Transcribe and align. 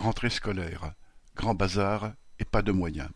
Rentrée 0.00 0.30
scolaire, 0.30 0.94
grand 1.36 1.54
bazar 1.54 2.14
et 2.38 2.46
pas 2.46 2.62
de 2.62 2.72
moyens. 2.72 3.10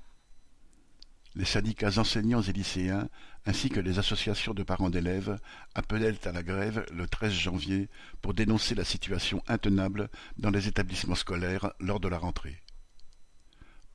Les 1.34 1.46
syndicats 1.46 1.96
enseignants 1.96 2.42
et 2.42 2.52
lycéens, 2.52 3.08
ainsi 3.46 3.70
que 3.70 3.80
les 3.80 3.98
associations 3.98 4.52
de 4.52 4.62
parents 4.62 4.90
d'élèves, 4.90 5.38
appelaient 5.74 6.28
à 6.28 6.32
la 6.32 6.42
grève 6.42 6.84
le 6.92 7.08
13 7.08 7.32
janvier 7.32 7.88
pour 8.20 8.34
dénoncer 8.34 8.74
la 8.74 8.84
situation 8.84 9.42
intenable 9.48 10.10
dans 10.36 10.50
les 10.50 10.68
établissements 10.68 11.14
scolaires 11.14 11.72
lors 11.80 12.00
de 12.00 12.08
la 12.08 12.18
rentrée. 12.18 12.62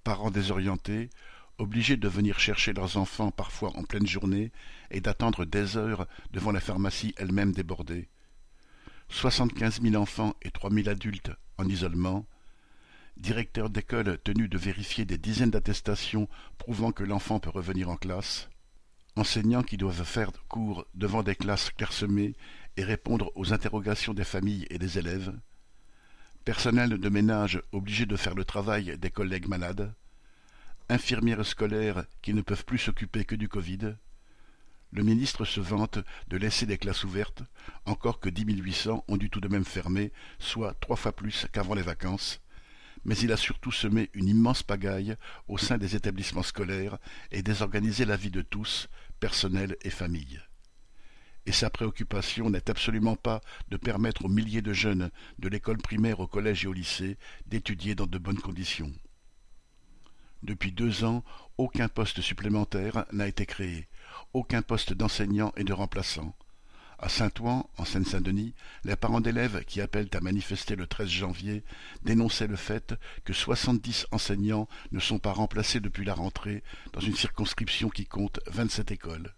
Parents 0.04 0.32
désorientés, 0.32 1.12
obligés 1.60 1.96
de 1.96 2.08
venir 2.08 2.40
chercher 2.40 2.74
leurs 2.74 2.98
enfants 2.98 3.30
parfois 3.30 3.70
en 3.78 3.84
pleine 3.84 4.08
journée 4.08 4.52
et 4.90 5.00
d'attendre 5.00 5.46
des 5.46 5.78
heures 5.78 6.08
devant 6.32 6.52
la 6.52 6.60
pharmacie 6.60 7.14
elle-même 7.18 7.52
débordée. 7.52 8.10
Soixante-quinze 9.10 9.80
mille 9.80 9.96
enfants 9.96 10.34
et 10.42 10.50
trois 10.50 10.72
mille 10.72 10.90
adultes 10.90 11.32
en 11.60 11.66
isolement, 11.66 12.26
directeurs 13.20 13.70
d'école 13.70 14.18
tenus 14.24 14.50
de 14.50 14.58
vérifier 14.58 15.06
des 15.06 15.18
dizaines 15.18 15.52
d'attestations 15.52 16.30
prouvant 16.58 16.92
que 16.92 17.04
l'enfant 17.04 17.40
peut 17.40 17.50
revenir 17.50 17.90
en 17.90 17.98
classe, 17.98 18.50
enseignants 19.16 19.64
qui 19.64 19.78
doivent 19.78 20.06
faire 20.06 20.32
cours 20.48 20.86
devant 20.96 21.22
des 21.22 21.36
classes 21.36 21.70
clairsemées 21.72 22.36
et 22.78 22.84
répondre 22.84 23.32
aux 23.36 23.52
interrogations 23.52 24.14
des 24.14 24.24
familles 24.24 24.66
et 24.70 24.80
des 24.80 24.98
élèves, 24.98 25.34
personnel 26.46 26.98
de 26.98 27.10
ménage 27.10 27.62
obligé 27.74 28.06
de 28.06 28.16
faire 28.16 28.36
le 28.36 28.46
travail 28.46 28.98
des 28.98 29.12
collègues 29.12 29.48
malades, 29.48 29.94
infirmières 30.88 31.46
scolaires 31.46 32.06
qui 32.22 32.34
ne 32.34 32.42
peuvent 32.42 32.66
plus 32.66 32.78
s'occuper 32.78 33.26
que 33.26 33.36
du 33.36 33.50
Covid, 33.50 33.96
le 34.92 35.04
ministre 35.04 35.46
se 35.46 35.60
vante 35.60 36.00
de 36.30 36.38
laisser 36.38 36.66
des 36.66 36.80
classes 36.80 37.04
ouvertes, 37.04 37.44
encore 37.86 38.20
que 38.20 38.30
dix 38.30 38.46
mille 38.46 38.64
huit 38.64 38.74
cents 38.74 39.04
ont 39.08 39.18
dû 39.18 39.30
tout 39.30 39.42
de 39.42 39.48
même 39.48 39.66
fermer, 39.66 40.12
soit 40.40 40.74
trois 40.80 40.96
fois 40.96 41.12
plus 41.12 41.46
qu'avant 41.52 41.76
les 41.76 41.84
vacances, 41.84 42.42
mais 43.06 43.18
il 43.18 43.32
a 43.32 43.38
surtout 43.38 43.72
semé 43.72 44.10
une 44.14 44.28
immense 44.28 44.64
pagaille 44.64 45.16
au 45.48 45.58
sein 45.58 45.78
des 45.78 45.96
établissements 45.96 46.44
scolaires 46.44 46.98
et 47.32 47.42
désorganisé 47.42 48.06
la 48.06 48.18
vie 48.18 48.32
de 48.32 48.42
tous, 48.42 48.90
personnel 49.20 49.78
et 49.82 49.90
famille. 49.90 50.42
Et 51.46 51.52
sa 51.52 51.70
préoccupation 51.70 52.50
n'est 52.50 52.70
absolument 52.70 53.16
pas 53.16 53.42
de 53.70 53.78
permettre 53.78 54.26
aux 54.26 54.30
milliers 54.30 54.62
de 54.62 54.74
jeunes 54.74 55.10
de 55.40 55.50
l'école 55.50 55.78
primaire 55.78 56.20
au 56.20 56.28
collège 56.28 56.66
et 56.66 56.68
au 56.68 56.74
lycée 56.74 57.18
d'étudier 57.48 57.96
dans 57.96 58.08
de 58.08 58.18
bonnes 58.18 58.40
conditions. 58.40 58.94
Depuis 60.44 60.72
deux 60.72 61.04
ans, 61.04 61.24
aucun 61.58 61.88
poste 61.88 62.22
supplémentaire 62.22 63.06
n'a 63.12 63.28
été 63.28 63.46
créé, 63.46 63.88
aucun 64.34 64.62
poste 64.62 64.94
d'enseignant 64.94 65.52
et 65.58 65.64
de 65.64 65.74
remplaçant. 65.74 66.34
À 67.02 67.08
Saint-Ouen, 67.08 67.66
en 67.78 67.86
Seine-Saint-Denis, 67.86 68.54
les 68.84 68.98
parents 68.98 69.22
d'élèves 69.22 69.64
qui 69.64 69.80
appellent 69.80 70.10
à 70.12 70.20
manifester 70.20 70.76
le 70.76 70.86
13 70.86 71.08
janvier 71.08 71.64
dénonçaient 72.04 72.48
le 72.48 72.58
fait 72.58 72.94
que 73.24 73.32
soixante-dix 73.32 74.06
enseignants 74.12 74.68
ne 74.92 75.00
sont 75.00 75.18
pas 75.18 75.32
remplacés 75.32 75.80
depuis 75.80 76.04
la 76.04 76.14
rentrée 76.14 76.62
dans 76.92 77.00
une 77.00 77.16
circonscription 77.16 77.88
qui 77.88 78.06
compte 78.06 78.42
vingt-sept 78.48 78.92
écoles. 78.92 79.34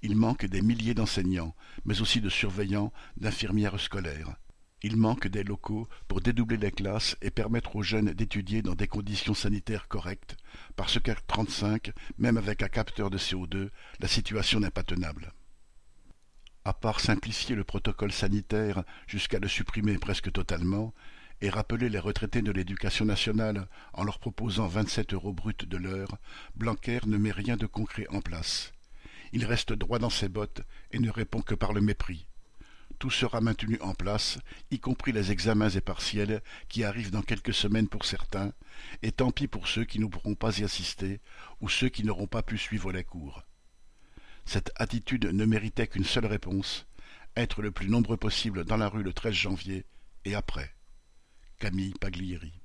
Il 0.00 0.16
manque 0.16 0.46
des 0.46 0.62
milliers 0.62 0.94
d'enseignants, 0.94 1.54
mais 1.84 2.00
aussi 2.00 2.22
de 2.22 2.30
surveillants, 2.30 2.90
d'infirmières 3.18 3.78
scolaires. 3.78 4.34
Il 4.82 4.96
manque 4.96 5.28
des 5.28 5.44
locaux 5.44 5.86
pour 6.08 6.22
dédoubler 6.22 6.56
les 6.56 6.72
classes 6.72 7.16
et 7.20 7.30
permettre 7.30 7.76
aux 7.76 7.82
jeunes 7.82 8.14
d'étudier 8.14 8.62
dans 8.62 8.74
des 8.74 8.88
conditions 8.88 9.34
sanitaires 9.34 9.88
correctes, 9.88 10.38
parce 10.74 10.98
qu'à 10.98 11.16
trente-cinq, 11.26 11.92
même 12.16 12.38
avec 12.38 12.62
un 12.62 12.68
capteur 12.68 13.10
de 13.10 13.18
CO2, 13.18 13.68
la 14.00 14.08
situation 14.08 14.58
n'est 14.58 14.70
pas 14.70 14.82
tenable 14.82 15.34
à 16.64 16.72
part 16.72 17.00
simplifier 17.00 17.56
le 17.56 17.64
protocole 17.64 18.12
sanitaire 18.12 18.84
jusqu'à 19.06 19.38
le 19.38 19.48
supprimer 19.48 19.98
presque 19.98 20.30
totalement, 20.30 20.94
et 21.40 21.50
rappeler 21.50 21.88
les 21.88 21.98
retraités 21.98 22.40
de 22.40 22.52
l'éducation 22.52 23.04
nationale 23.04 23.66
en 23.92 24.04
leur 24.04 24.20
proposant 24.20 24.68
vingt-sept 24.68 25.12
euros 25.12 25.32
bruts 25.32 25.54
de 25.66 25.76
l'heure, 25.76 26.16
Blanquer 26.54 27.00
ne 27.06 27.16
met 27.16 27.32
rien 27.32 27.56
de 27.56 27.66
concret 27.66 28.06
en 28.10 28.20
place. 28.20 28.72
Il 29.32 29.44
reste 29.44 29.72
droit 29.72 29.98
dans 29.98 30.10
ses 30.10 30.28
bottes 30.28 30.62
et 30.92 31.00
ne 31.00 31.10
répond 31.10 31.42
que 31.42 31.56
par 31.56 31.72
le 31.72 31.80
mépris. 31.80 32.26
Tout 33.00 33.10
sera 33.10 33.40
maintenu 33.40 33.76
en 33.80 33.94
place, 33.94 34.38
y 34.70 34.78
compris 34.78 35.10
les 35.10 35.32
examens 35.32 35.70
et 35.70 35.80
partiels 35.80 36.42
qui 36.68 36.84
arrivent 36.84 37.10
dans 37.10 37.22
quelques 37.22 37.54
semaines 37.54 37.88
pour 37.88 38.04
certains, 38.04 38.52
et 39.02 39.10
tant 39.10 39.32
pis 39.32 39.48
pour 39.48 39.66
ceux 39.66 39.84
qui 39.84 39.98
ne 39.98 40.06
pourront 40.06 40.36
pas 40.36 40.56
y 40.58 40.62
assister 40.62 41.20
ou 41.60 41.68
ceux 41.68 41.88
qui 41.88 42.04
n'auront 42.04 42.28
pas 42.28 42.44
pu 42.44 42.56
suivre 42.56 42.92
les 42.92 43.02
cours. 43.02 43.42
Cette 44.44 44.72
attitude 44.76 45.26
ne 45.26 45.44
méritait 45.44 45.86
qu'une 45.86 46.04
seule 46.04 46.26
réponse 46.26 46.86
être 47.36 47.62
le 47.62 47.70
plus 47.70 47.88
nombreux 47.88 48.16
possible 48.16 48.64
dans 48.64 48.76
la 48.76 48.88
rue 48.88 49.02
le 49.02 49.12
13 49.12 49.32
janvier 49.32 49.86
et 50.24 50.34
après. 50.34 50.74
Camille 51.58 51.94
Paglieri 52.00 52.61